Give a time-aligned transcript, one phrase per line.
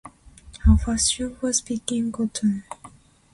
[0.61, 2.63] Her first job was picking cotton.